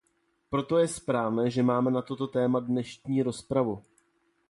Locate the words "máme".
1.63-1.91